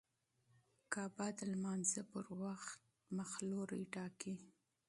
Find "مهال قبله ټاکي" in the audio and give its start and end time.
3.15-4.33